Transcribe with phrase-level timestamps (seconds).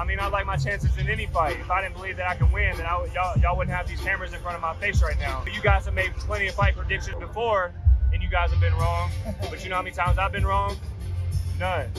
[0.00, 1.60] I mean, I like my chances in any fight.
[1.60, 4.00] If I didn't believe that I can win, then I, y'all, y'all wouldn't have these
[4.00, 5.44] cameras in front of my face right now.
[5.44, 7.74] You guys have made plenty of fight predictions before,
[8.10, 9.10] and you guys have been wrong.
[9.50, 10.74] But you know how many times I've been wrong?
[11.58, 11.90] None.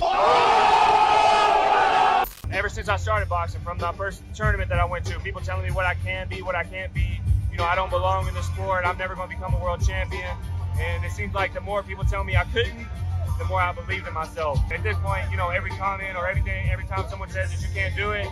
[2.52, 5.64] Ever since I started boxing, from the first tournament that I went to, people telling
[5.64, 7.22] me what I can be, what I can't be.
[7.52, 8.84] You know, I don't belong in the sport.
[8.84, 10.36] I'm never going to become a world champion.
[10.80, 12.88] And it seems like the more people tell me I couldn't,
[13.42, 14.60] the more I believed in myself.
[14.72, 17.74] At this point, you know, every comment or everything, every time someone says that you
[17.74, 18.28] can't do it,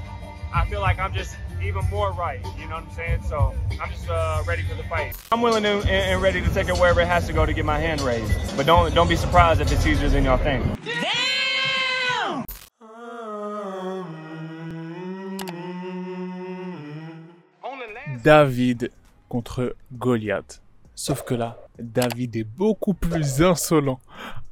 [0.53, 2.39] I feel like I'm just even more right.
[2.59, 3.23] You know what I'm saying?
[3.27, 5.15] So I'm just uh, ready for the fight.
[5.31, 7.53] I'm willing to, and, and ready to take it wherever it has to go to
[7.53, 8.55] get my hand raised.
[8.55, 10.63] But don't don't be surprised if it's easier than y'all think.
[18.21, 18.91] David
[19.29, 20.59] contre Goliath.
[20.93, 24.01] Sauf que là, David est beaucoup plus insolent,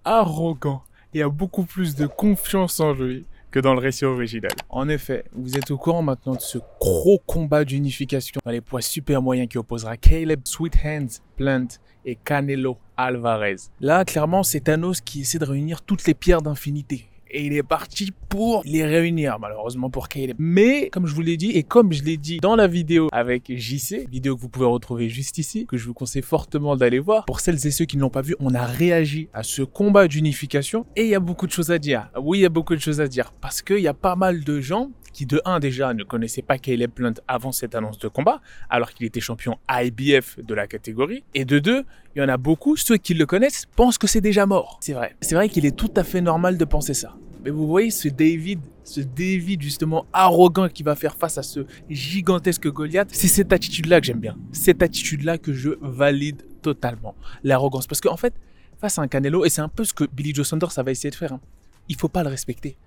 [0.08, 4.52] arrogant et a beaucoup plus de confiance en lui que dans le récit original.
[4.70, 8.82] En effet, vous êtes au courant maintenant de ce gros combat d'unification dans les poids
[8.82, 11.68] super moyens qui opposera Caleb Sweet Hands Plant
[12.06, 13.56] et Canelo Alvarez.
[13.80, 17.64] Là, clairement, c'est Thanos qui essaie de réunir toutes les pierres d'infinité et il est
[17.64, 20.36] parti pour les réunir, malheureusement pour Caleb.
[20.40, 23.52] Mais, comme je vous l'ai dit, et comme je l'ai dit dans la vidéo avec
[23.56, 27.26] JC, vidéo que vous pouvez retrouver juste ici, que je vous conseille fortement d'aller voir,
[27.26, 30.08] pour celles et ceux qui ne l'ont pas vu, on a réagi à ce combat
[30.08, 32.10] d'unification, et il y a beaucoup de choses à dire.
[32.22, 34.44] Oui, il y a beaucoup de choses à dire, parce qu'il y a pas mal
[34.44, 38.08] de gens qui de 1 déjà ne connaissaient pas Caleb Plant avant cette annonce de
[38.08, 41.24] combat, alors qu'il était champion IBF de la catégorie.
[41.34, 41.86] Et de 2,
[42.18, 44.80] il y en a beaucoup, ceux qui le connaissent pensent que c'est déjà mort.
[44.82, 45.16] C'est vrai.
[45.22, 47.16] C'est vrai qu'il est tout à fait normal de penser ça.
[47.46, 51.68] Mais vous voyez ce David, ce David justement arrogant qui va faire face à ce
[51.90, 54.36] gigantesque Goliath, c'est cette attitude-là que j'aime bien.
[54.52, 57.14] Cette attitude-là que je valide totalement.
[57.44, 57.86] L'arrogance.
[57.86, 58.34] Parce qu'en fait,
[58.82, 60.90] face à un Canelo, et c'est un peu ce que Billy Joe Saunders ça va
[60.90, 61.42] essayer de faire, hein,
[61.88, 62.78] il faut pas le respecter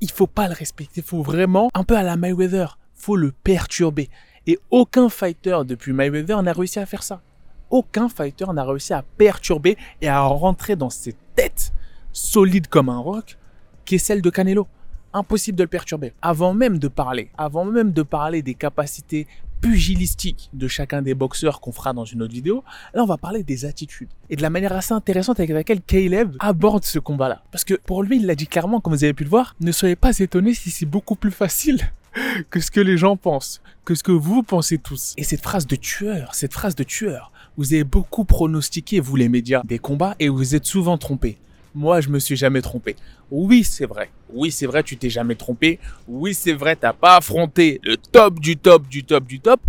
[0.00, 1.00] il faut pas le respecter.
[1.00, 4.08] Il faut vraiment, un peu à la Mayweather, faut le perturber.
[4.46, 7.22] Et aucun fighter depuis Mayweather n'a réussi à faire ça.
[7.70, 11.72] Aucun fighter n'a réussi à perturber et à rentrer dans cette tête
[12.12, 13.36] solide comme un roc
[13.84, 14.66] qui est celle de Canelo.
[15.14, 16.12] Impossible de le perturber.
[16.20, 19.26] Avant même de parler, avant même de parler des capacités
[19.60, 22.62] pugilistique de chacun des boxeurs qu'on fera dans une autre vidéo,
[22.94, 26.36] là on va parler des attitudes et de la manière assez intéressante avec laquelle Caleb
[26.38, 27.42] aborde ce combat-là.
[27.50, 29.72] Parce que pour lui, il l'a dit clairement, comme vous avez pu le voir, ne
[29.72, 31.80] soyez pas étonnés si c'est beaucoup plus facile
[32.50, 35.14] que ce que les gens pensent, que ce que vous pensez tous.
[35.16, 39.28] Et cette phrase de tueur, cette phrase de tueur, vous avez beaucoup pronostiqué, vous les
[39.28, 41.38] médias, des combats et vous êtes souvent trompés.
[41.74, 42.94] Moi, je me suis jamais trompé.
[43.32, 44.10] Oui, c'est vrai.
[44.32, 45.80] Oui, c'est vrai, tu t'es jamais trompé.
[46.06, 49.60] Oui, c'est vrai, t'as pas affronté le top du top du top du top.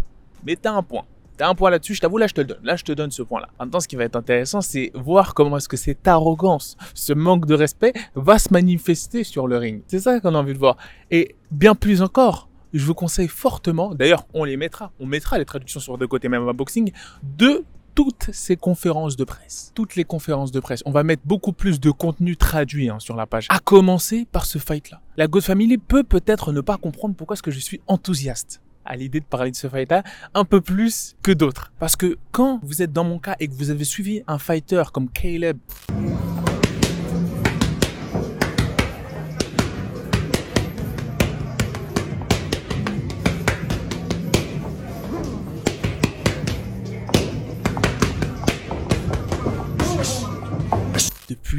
[0.46, 1.04] Mais t'as un point.
[1.36, 2.60] T'as un point là-dessus, je t'avoue, là je te le donne.
[2.64, 3.50] Là je te donne ce point-là.
[3.60, 7.48] Maintenant, ce qui va être intéressant, c'est voir comment est-ce que cette arrogance, ce manque
[7.48, 9.82] de respect va se manifester sur le ring.
[9.88, 10.78] C'est ça qu'on a envie de voir.
[11.10, 15.46] Et bien plus encore, je vous conseille fortement, d'ailleurs on les mettra, on mettra les
[15.46, 16.92] traductions sur deux côtés même à boxing,
[17.24, 17.64] de
[18.00, 21.82] toutes ces conférences de presse, toutes les conférences de presse, on va mettre beaucoup plus
[21.82, 23.48] de contenu traduit hein, sur la page.
[23.50, 25.02] À commencer par ce fight-là.
[25.18, 28.96] La God Family peut peut-être ne pas comprendre pourquoi est-ce que je suis enthousiaste à
[28.96, 31.74] l'idée de parler de ce fight-là un peu plus que d'autres.
[31.78, 34.84] Parce que quand vous êtes dans mon cas et que vous avez suivi un fighter
[34.94, 35.58] comme Caleb,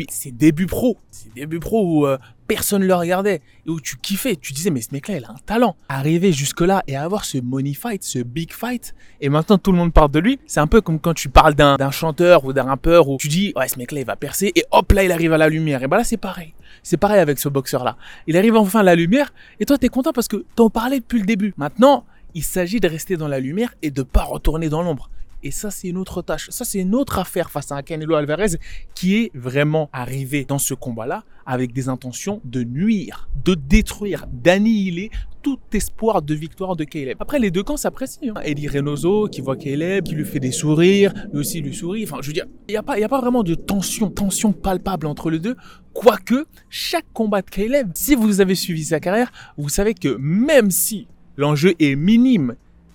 [0.01, 3.97] depuis ses débuts pro, ses débuts pro où euh, personne le regardait et où tu
[3.97, 5.77] kiffais, tu disais mais ce mec-là il a un talent.
[5.89, 9.79] Arriver jusque là et avoir ce money fight, ce big fight, et maintenant tout le
[9.79, 12.65] monde parle de lui, c'est un peu comme quand tu parles d'un chanteur ou d'un
[12.65, 15.33] rappeur où tu dis ouais ce mec-là il va percer et hop là il arrive
[15.33, 15.83] à la lumière.
[15.83, 17.97] Et ben là c'est pareil, c'est pareil avec ce boxeur là.
[18.27, 21.21] Il arrive enfin à la lumière et toi t'es content parce que t'en parlais depuis
[21.21, 21.55] le début.
[21.57, 25.11] Maintenant il s'agit de rester dans la lumière et de pas retourner dans l'ombre.
[25.43, 26.51] Et ça, c'est une autre tâche.
[26.51, 28.59] Ça, c'est une autre affaire face à Canelo Alvarez
[28.95, 35.11] qui est vraiment arrivé dans ce combat-là avec des intentions de nuire, de détruire, d'annihiler
[35.43, 37.17] tout espoir de victoire de Caleb.
[37.21, 38.35] Après, les deux camps s'apprécient.
[38.37, 38.43] Hein.
[38.45, 42.05] Eddie Reynoso qui voit Caleb, qui lui fait des sourires, lui aussi lui sourit.
[42.05, 45.07] Enfin, je veux dire, il n'y a, pas, a pas vraiment de tension, tension palpable
[45.07, 45.57] entre les deux.
[45.95, 50.71] Quoique, chaque combat de Caleb, si vous avez suivi sa carrière, vous savez que même
[50.71, 52.55] si l'enjeu est minime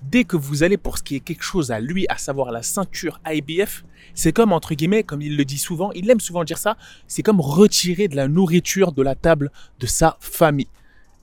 [0.09, 2.63] dès que vous allez pour ce qui est quelque chose à lui, à savoir la
[2.63, 6.57] ceinture IBF, c'est comme, entre guillemets, comme il le dit souvent, il aime souvent dire
[6.57, 10.67] ça, c'est comme retirer de la nourriture de la table de sa famille.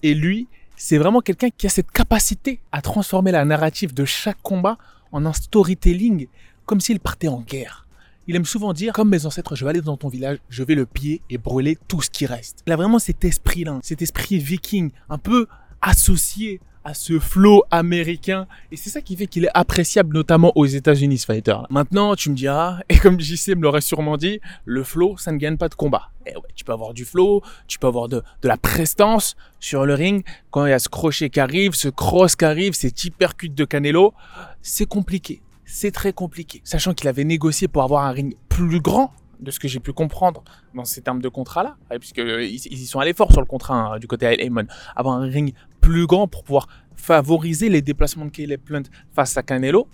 [0.02, 4.40] Et lui, c'est vraiment quelqu'un qui a cette capacité à transformer la narrative de chaque
[4.43, 4.79] combat
[5.12, 6.26] en un storytelling,
[6.67, 7.87] comme s'il partait en guerre.
[8.29, 10.75] Il aime souvent dire, comme mes ancêtres, je vais aller dans ton village, je vais
[10.75, 12.62] le piller et brûler tout ce qui reste.
[12.67, 15.46] Il a vraiment cet esprit-là, cet esprit viking, un peu
[15.81, 18.46] associé à ce flow américain.
[18.70, 21.56] Et c'est ça qui fait qu'il est appréciable, notamment aux États-Unis, ce fighter.
[21.70, 25.38] Maintenant, tu me diras, et comme JC me l'aurait sûrement dit, le flow, ça ne
[25.38, 26.11] gagne pas de combat.
[26.26, 29.87] Eh ouais, tu peux avoir du flow, tu peux avoir de, de la prestance sur
[29.87, 30.25] le ring.
[30.50, 33.64] Quand il y a ce crochet qui arrive, ce cross qui arrive, cet hypercute de
[33.64, 34.14] Canelo,
[34.62, 35.43] c'est compliqué.
[35.64, 36.61] C'est très compliqué.
[36.64, 39.12] Sachant qu'il avait négocié pour avoir un ring plus grand,
[39.43, 40.43] de ce que j'ai pu comprendre
[40.75, 43.75] dans ces termes de contrat-là, puisqu'ils euh, ils y sont allés fort sur le contrat
[43.75, 45.52] hein, du côté Heyman, avoir un ring
[45.82, 48.84] plus grand pour pouvoir favoriser les déplacements de Caleb Plant
[49.14, 49.87] face à Canelo.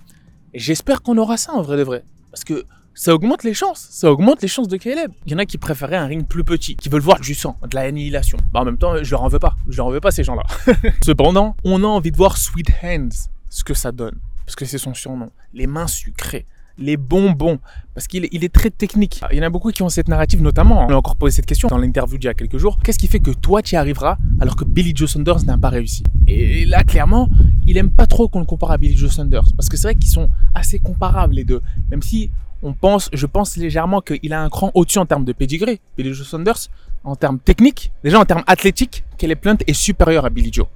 [0.54, 2.04] Et j'espère qu'on aura ça en vrai de vrai.
[2.30, 2.64] Parce que
[2.94, 3.88] ça augmente les chances.
[3.90, 5.10] Ça augmente les chances de Caleb.
[5.26, 7.56] Il y en a qui préféraient un ring plus petit, qui veulent voir du sang,
[7.68, 8.38] de la annihilation.
[8.52, 9.56] Bah, en même temps, je leur en veux pas.
[9.68, 10.44] Je leur en veux pas ces gens-là.
[11.04, 13.08] Cependant, on a envie de voir Sweet Hands,
[13.48, 14.18] ce que ça donne.
[14.44, 15.30] Parce que c'est son surnom.
[15.54, 16.46] Les mains sucrées
[16.78, 17.58] les bonbons,
[17.94, 19.20] parce qu'il est, très technique.
[19.32, 21.46] Il y en a beaucoup qui ont cette narrative, notamment, on a encore posé cette
[21.46, 23.78] question dans l'interview d'il y a quelques jours, qu'est-ce qui fait que toi tu y
[23.78, 26.04] arriveras alors que Billy Joe Saunders n'a pas réussi?
[26.26, 27.28] Et là, clairement,
[27.66, 29.94] il aime pas trop qu'on le compare à Billy Joe Saunders, parce que c'est vrai
[29.94, 31.60] qu'ils sont assez comparables les deux,
[31.90, 32.30] même si
[32.62, 36.12] on pense, je pense légèrement qu'il a un cran au-dessus en termes de pedigree, Billy
[36.12, 36.68] Joe Saunders,
[37.04, 40.66] en termes techniques, déjà en termes athlétiques, Kelly Plant est supérieur à Billy Joe?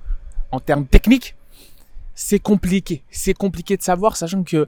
[0.51, 1.35] En termes techniques,
[2.15, 3.05] c'est compliqué.
[3.11, 4.67] C'est compliqué de savoir, sachant que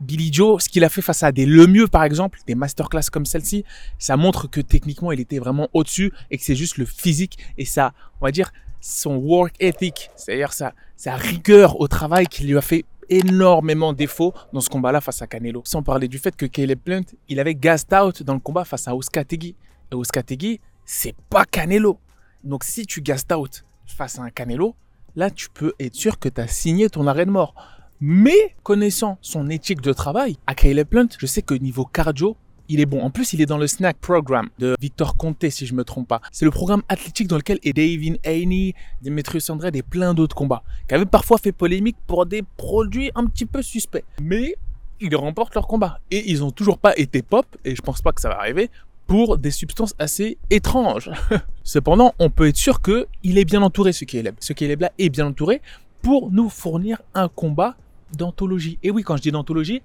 [0.00, 3.26] Billy Joe, ce qu'il a fait face à des Lemieux, par exemple, des masterclass comme
[3.26, 3.64] celle-ci,
[3.98, 7.64] ça montre que techniquement, il était vraiment au-dessus et que c'est juste le physique et
[7.64, 10.74] ça, on va dire, son work ethic, c'est-à-dire sa,
[11.06, 15.62] rigueur au travail qui lui a fait énormément défaut dans ce combat-là face à Canelo.
[15.64, 18.88] Sans parler du fait que Caleb Plant, il avait gassed out dans le combat face
[18.88, 19.56] à Oscar Tegui.
[19.90, 21.98] Et Oscar Tegui, c'est pas Canelo.
[22.44, 24.74] Donc si tu gassed out face à un Canelo,
[25.16, 27.54] là tu peux être sûr que tu as signé ton arrêt de mort.
[28.00, 32.36] Mais connaissant son éthique de travail, à Caleb Plant, je sais que niveau cardio,
[32.68, 33.02] il est bon.
[33.02, 36.08] En plus, il est dans le snack program de Victor Conte, si je me trompe
[36.08, 36.20] pas.
[36.32, 40.62] C'est le programme athlétique dans lequel est David Haney, Demetrius Andrade et plein d'autres combats,
[40.88, 44.04] qui avaient parfois fait polémique pour des produits un petit peu suspects.
[44.20, 44.56] Mais
[45.00, 46.00] ils remportent leur combat.
[46.10, 48.70] Et ils ont toujours pas été pop, et je pense pas que ça va arriver,
[49.06, 51.10] pour des substances assez étranges.
[51.64, 54.34] Cependant, on peut être sûr que il est bien entouré, ce Caleb.
[54.40, 55.60] Ce Caleb-là est bien entouré
[56.02, 57.76] pour nous fournir un combat
[58.16, 58.78] d'anthologie.
[58.82, 59.82] Et oui, quand je dis d'anthologie,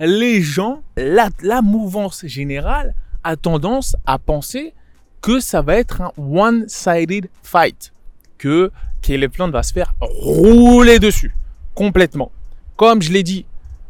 [0.00, 2.94] les gens, la, la mouvance générale
[3.24, 4.74] a tendance à penser
[5.20, 7.92] que ça va être un one-sided fight.
[8.38, 8.70] Que
[9.02, 11.34] Caleb Plant va se faire rouler dessus.
[11.74, 12.30] Complètement.
[12.76, 13.44] Comme je l'ai dit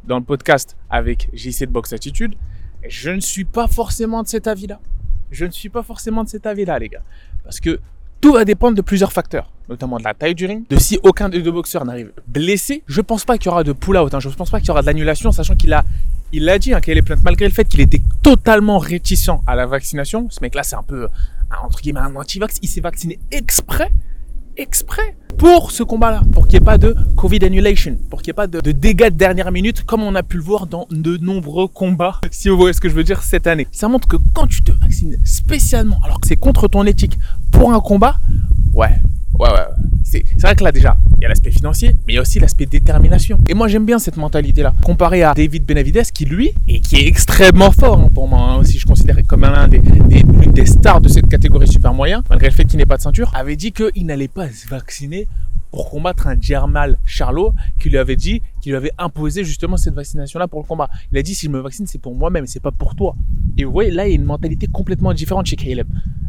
[0.04, 2.34] dans le podcast avec JC de Box Attitude,
[2.86, 4.80] je ne suis pas forcément de cet avis-là.
[5.30, 7.02] Je ne suis pas forcément de cet avis-là, les gars.
[7.44, 7.80] Parce que
[8.20, 11.28] tout va dépendre de plusieurs facteurs, notamment de la taille du ring, de si aucun
[11.28, 12.82] des deux boxeurs n'arrive blessé.
[12.86, 14.20] Je pense pas qu'il y aura de pull-out, hein.
[14.20, 15.84] je pense pas qu'il y aura de l'annulation, sachant qu'il a,
[16.32, 19.54] il l'a dit, hein, qu'il est plainte malgré le fait qu'il était totalement réticent à
[19.54, 20.28] la vaccination.
[20.30, 21.08] Ce mec-là, c'est un peu,
[21.62, 22.58] entre guillemets, un anti-vax.
[22.62, 23.92] Il s'est vacciné exprès
[24.58, 28.34] exprès pour ce combat-là, pour qu'il n'y ait pas de Covid annulation, pour qu'il n'y
[28.34, 31.16] ait pas de, dégâts de dernière minute, comme on a pu le voir dans de
[31.16, 33.68] nombreux combats, si vous voyez ce que je veux dire cette année.
[33.70, 37.18] Ça montre que quand tu te vaccines spécialement, alors que c'est contre ton éthique,
[37.52, 38.16] pour un combat,
[38.74, 38.90] ouais,
[39.38, 39.66] ouais, ouais.
[40.36, 42.38] C'est vrai que là déjà, il y a l'aspect financier, mais il y a aussi
[42.38, 43.38] l'aspect détermination.
[43.48, 47.06] Et moi j'aime bien cette mentalité-là, comparé à David Benavides qui lui, et qui est
[47.06, 51.00] extrêmement fort hein, pour moi, hein, aussi je considère comme un des, des, des stars
[51.00, 53.72] de cette catégorie super moyen, malgré le fait qu'il n'ait pas de ceinture, avait dit
[53.72, 55.26] qu'il n'allait pas se vacciner
[55.70, 59.94] pour combattre un Germal Charlot qui lui avait dit, qui lui avait imposé justement cette
[59.94, 60.88] vaccination-là pour le combat.
[61.12, 63.14] Il a dit si je me vaccine, c'est pour moi-même, c'est pas pour toi.
[63.56, 65.86] Et vous voyez, là, il y a une mentalité complètement différente chez Caleb.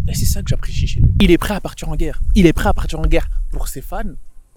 [0.08, 1.12] Et c'est ça que j'apprécie chez lui.
[1.22, 2.20] Il est prêt à partir en guerre.
[2.36, 4.16] Il est prêt à partir en guerre pour ses fans,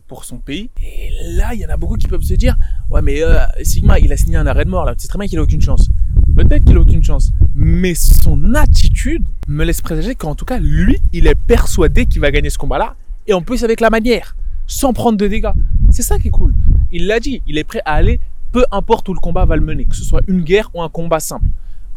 [0.09, 0.71] pour son pays.
[0.83, 2.57] Et là, il y en a beaucoup qui peuvent se dire
[2.91, 4.95] Ouais, mais euh, Sigma, il a signé un arrêt de mort là.
[4.97, 5.89] C'est très bien qu'il a aucune chance.
[6.35, 7.33] Peut-être qu'il a aucune chance.
[7.55, 12.31] Mais son attitude me laisse présager qu'en tout cas, lui, il est persuadé qu'il va
[12.31, 12.97] gagner ce combat-là.
[13.27, 14.35] Et en plus, avec la manière,
[14.73, 15.53] sans prendre de dégâts.
[15.91, 16.55] C'est ça qui est cool.
[16.91, 18.21] Il l'a dit, il est prêt à aller,
[18.53, 20.89] peu importe où le combat va le mener, que ce soit une guerre ou un
[20.89, 21.47] combat simple.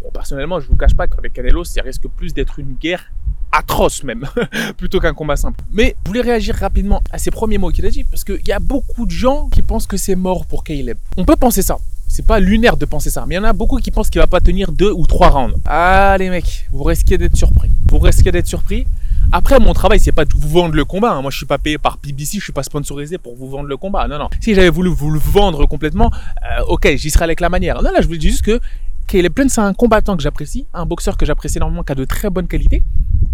[0.02, 3.12] Bon, personnellement, je vous cache pas qu'avec Canelo, ça risque plus d'être une guerre
[3.52, 4.26] atroce même,
[4.78, 5.62] plutôt qu'un combat simple.
[5.72, 8.52] Mais je voulais réagir rapidement à ces premiers mots qu'il a dit, parce qu'il y
[8.52, 10.98] a beaucoup de gens qui pensent que c'est mort pour Caleb.
[11.18, 11.78] On peut penser ça.
[12.08, 14.22] C'est pas lunaire de penser ça, mais il y en a beaucoup qui pensent qu'il
[14.22, 15.58] va pas tenir deux ou trois rounds.
[15.66, 17.72] Ah les mecs, vous risquez d'être surpris.
[17.90, 18.86] Vous risquez d'être surpris.
[19.32, 21.14] Après, mon travail, c'est pas de vous vendre le combat.
[21.14, 21.22] Hein.
[21.22, 23.78] Moi, je suis pas payé par BBC, je suis pas sponsorisé pour vous vendre le
[23.78, 24.08] combat.
[24.08, 24.30] Non, non.
[24.42, 27.82] Si j'avais voulu vous le vendre complètement, euh, ok, j'y serais avec la manière.
[27.82, 28.60] Non, là, je vous dis juste que
[29.08, 32.06] Caleb Plant, c'est un combattant que j'apprécie, un boxeur que j'apprécie énormément, qui a de
[32.06, 32.84] très bonnes qualités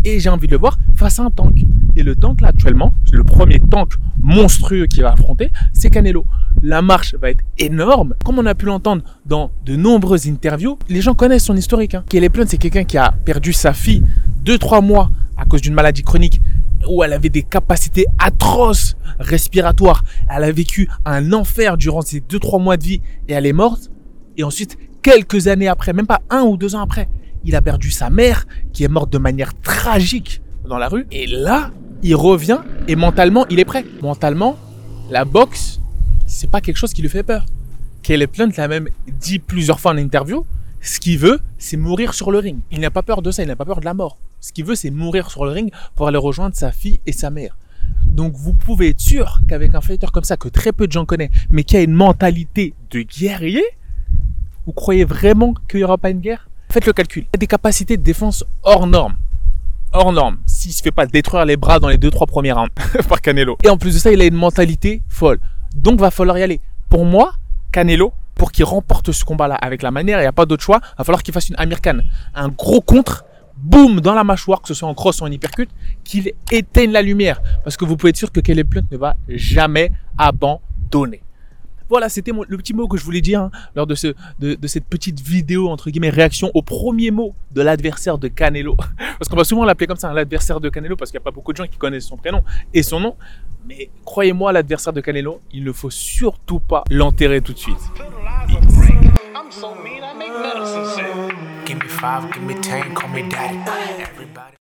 [0.04, 1.64] et j'ai envie de le voir face à un tank.
[1.96, 6.26] Et le tank là actuellement, le premier tank monstrueux qu'il va affronter, c'est Canelo.
[6.62, 8.16] La marche va être énorme.
[8.24, 11.96] Comme on a pu l'entendre dans de nombreuses interviews, les gens connaissent son historique.
[11.96, 12.04] Hein.
[12.10, 14.04] Caleb c'est quelqu'un qui a perdu sa fille
[14.46, 15.10] 2-3 mois
[15.42, 16.40] à cause d'une maladie chronique
[16.88, 20.04] où elle avait des capacités atroces respiratoires.
[20.30, 23.90] Elle a vécu un enfer durant ses 2-3 mois de vie et elle est morte.
[24.38, 27.10] Et ensuite, quelques années après, même pas un ou deux ans après,
[27.44, 31.08] il a perdu sa mère qui est morte de manière tragique dans la rue.
[31.12, 31.72] Et là,
[32.04, 33.84] il revient et mentalement, il est prêt.
[34.02, 34.58] Mentalement,
[35.10, 35.80] la boxe,
[36.28, 37.46] c'est pas quelque chose qui lui fait peur.
[38.04, 40.46] Caleb Plant l'a même dit plusieurs fois en interview.
[40.82, 42.60] Ce qu'il veut, c'est mourir sur le ring.
[42.72, 44.18] Il n'a pas peur de ça, il n'a pas peur de la mort.
[44.42, 47.30] Ce qu'il veut, c'est mourir sur le ring pour aller rejoindre sa fille et sa
[47.30, 47.58] mère.
[48.06, 51.06] Donc vous pouvez être sûr qu'avec un fighter comme ça, que très peu de gens
[51.06, 53.64] connaissent, mais qui a une mentalité de guerrier,
[54.66, 56.50] vous croyez vraiment qu'il n'y aura pas une guerre?
[56.72, 57.24] Faites le calcul.
[57.24, 59.16] Il a des capacités de défense hors normes.
[59.92, 60.38] Hors normes.
[60.46, 62.72] S'il se fait pas détruire les bras dans les 2-3 premiers rounds
[63.10, 63.58] par Canelo.
[63.64, 65.40] Et en plus de ça, il a une mentalité folle.
[65.76, 66.62] Donc va falloir y aller.
[66.90, 67.34] Pour moi,
[67.72, 70.80] Canelo, pour qu'il remporte ce combat-là avec la manière, il n'y a pas d'autre choix,
[70.98, 71.78] va falloir qu'il fasse une Amir.
[72.34, 73.26] Un gros contre,
[73.62, 75.70] boum, dans la mâchoire, que ce soit en cross ou en hypercut,
[76.04, 77.42] qu'il éteigne la lumière.
[77.64, 81.22] Parce que vous pouvez être sûr que Caleb Plant ne va jamais abandonner.
[81.92, 84.68] Voilà, c'était le petit mot que je voulais dire hein, lors de, ce, de, de,
[84.68, 88.78] cette petite vidéo, entre guillemets, réaction au premier mot de l'adversaire de Canelo.
[89.20, 91.26] Parce qu'on va souvent l'appeler comme ça, hein, l'adversaire de Canelo, parce qu'il n'y a
[91.26, 93.16] pas beaucoup de gens qui connaissent son prénom et son nom.
[93.68, 97.78] Mais croyez-moi, l'adversaire de Canelo, il ne faut surtout pas l'enterrer tout de suite.
[101.72, 104.04] Give me five, give me ten, call me daddy.
[104.04, 104.58] Everybody.